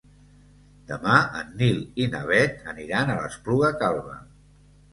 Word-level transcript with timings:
Demà 0.91 1.17
en 1.41 1.51
Nil 1.59 1.77
i 2.05 2.09
na 2.15 2.23
Bet 2.33 2.67
aniran 2.73 3.15
a 3.17 3.21
l'Espluga 3.23 3.73
Calba. 3.85 4.21